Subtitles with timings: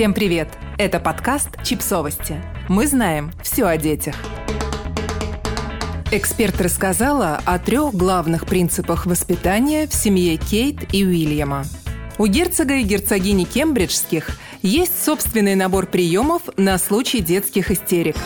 [0.00, 0.48] Всем привет!
[0.78, 2.42] Это подкаст «Чипсовости».
[2.70, 4.14] Мы знаем все о детях.
[6.10, 11.66] Эксперт рассказала о трех главных принципах воспитания в семье Кейт и Уильяма.
[12.16, 18.16] У герцога и герцогини Кембриджских есть собственный набор приемов на случай детских истерик.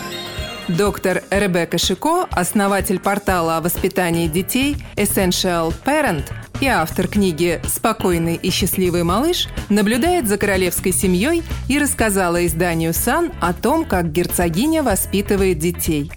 [0.69, 8.51] Доктор Ребекка Шико, основатель портала о воспитании детей Essential Parent– и автор книги «Спокойный и
[8.51, 15.59] счастливый малыш» наблюдает за королевской семьей и рассказала изданию «Сан» о том, как герцогиня воспитывает
[15.59, 16.11] детей.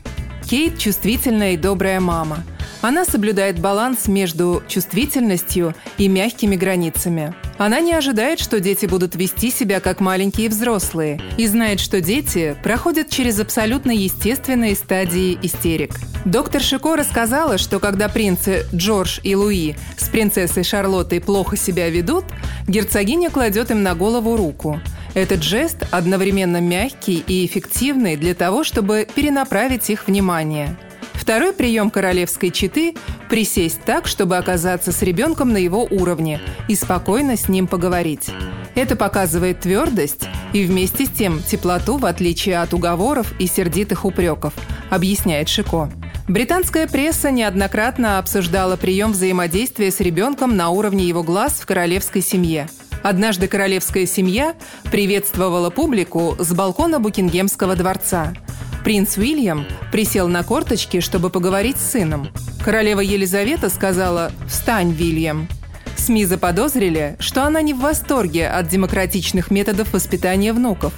[0.44, 2.44] Кейт– чувствительная и добрая мама.
[2.82, 9.50] Она соблюдает баланс между чувствительностью и мягкими границами– она не ожидает, что дети будут вести
[9.50, 15.96] себя как маленькие взрослые, и знает, что дети проходят через абсолютно естественные стадии истерик.
[16.26, 22.26] Доктор Шико рассказала, что когда принцы Джордж и Луи с принцессой Шарлоттой плохо себя ведут,
[22.68, 24.80] герцогиня кладет им на голову руку.
[25.16, 30.78] Этот жест одновременно мягкий и эффективный для того, чтобы перенаправить их внимание–
[31.28, 32.96] Второй прием королевской четы–
[33.30, 36.40] присесть так, чтобы оказаться с ребенком на его уровне
[36.70, 38.30] и спокойно с ним поговорить.
[38.76, 44.54] Это показывает твердость и вместе с тем теплоту, в отличие от уговоров и сердитых упреков,
[44.90, 45.92] объясняет Шико.
[46.30, 52.70] Британская пресса неоднократно обсуждала прием взаимодействия с ребенком на уровне его глаз в королевской семье.
[53.04, 54.56] Однажды королевская семья
[54.94, 58.34] приветствовала публику с балкона Букингемского дворца–
[58.88, 62.30] Принц Уильям присел на корточки, чтобы поговорить с сыном.
[62.64, 65.50] Королева Елизавета сказала «Встань, Вильям».
[65.98, 70.94] СМИ заподозрили, что она не в восторге от демократичных методов воспитания внуков.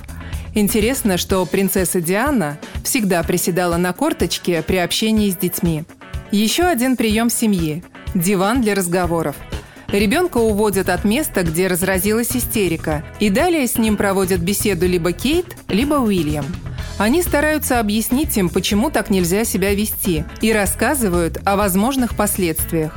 [0.53, 5.83] Интересно, что принцесса Диана всегда приседала на корточке при общении с детьми.
[6.29, 9.35] Еще один прием семьи– диван для разговоров.
[9.87, 15.57] Ребенка уводят от места, где разразилась истерика, и далее с ним проводят беседу либо Кейт,
[15.69, 16.45] либо Уильям–
[16.99, 22.93] они стараются объяснить им, почему так нельзя себя вести, и рассказывают о возможных последствиях.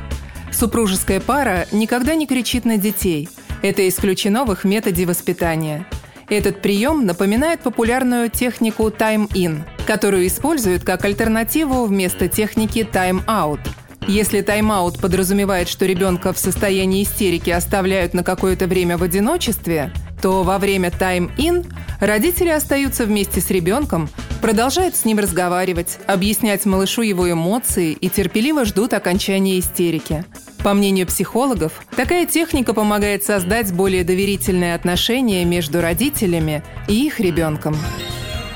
[0.51, 3.29] Супружеская пара никогда не кричит на детей.
[3.61, 5.87] Это исключено в их методе воспитания.
[6.27, 13.61] Этот прием напоминает популярную технику «time-in», которую используют как альтернативу вместо техники «time-out».
[14.05, 20.43] Если тайм-аут подразумевает, что ребенка в состоянии истерики оставляют на какое-то время в одиночестве, то
[20.43, 21.65] во время тайм-ин
[22.05, 24.09] родители остаются вместе с ребенком,
[24.41, 30.25] продолжают с ним разговаривать, объяснять малышу его эмоции и терпеливо ждут окончания истерики.
[30.63, 37.75] По мнению психологов, такая техника помогает создать более доверительные отношения между родителями и их ребенком.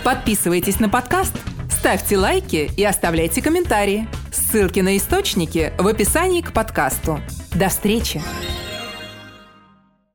[0.03, 1.33] Подписывайтесь на подкаст,
[1.69, 4.07] ставьте лайки и оставляйте комментарии.
[4.31, 7.19] Ссылки на источники в описании к подкасту.
[7.53, 8.21] До встречи!